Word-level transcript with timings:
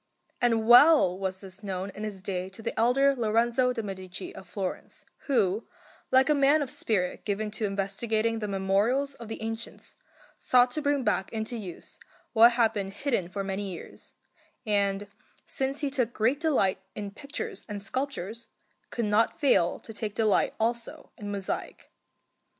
And 0.41 0.67
well 0.67 1.15
was 1.15 1.41
this 1.41 1.61
known 1.61 1.91
in 1.91 2.03
his 2.03 2.23
day 2.23 2.49
to 2.49 2.63
the 2.63 2.73
elder 2.75 3.15
Lorenzo 3.15 3.71
de' 3.71 3.83
Medici 3.83 4.33
of 4.33 4.49
Florence, 4.49 5.05
who, 5.27 5.67
like 6.09 6.27
a 6.27 6.33
man 6.33 6.63
of 6.63 6.71
spirit 6.71 7.23
given 7.23 7.51
to 7.51 7.65
investigating 7.65 8.39
the 8.39 8.47
memorials 8.47 9.13
of 9.13 9.27
the 9.27 9.39
ancients, 9.43 9.93
sought 10.39 10.71
to 10.71 10.81
bring 10.81 11.03
back 11.03 11.31
into 11.31 11.55
use 11.55 11.99
what 12.33 12.53
had 12.53 12.73
been 12.73 12.89
hidden 12.89 13.29
for 13.29 13.43
many 13.43 13.69
years, 13.71 14.13
and, 14.65 15.07
since 15.45 15.81
he 15.81 15.91
took 15.91 16.13
great 16.13 16.39
delight 16.39 16.79
in 16.95 17.11
pictures 17.11 17.63
and 17.69 17.83
sculptures, 17.83 18.47
could 18.89 19.05
not 19.05 19.39
fail 19.39 19.77
to 19.81 19.93
take 19.93 20.15
delight 20.15 20.55
also 20.59 21.11
in 21.15 21.29
mosaic. 21.31 21.91